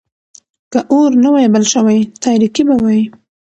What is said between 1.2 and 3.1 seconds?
نه وای بل شوی، تاريکي به وای.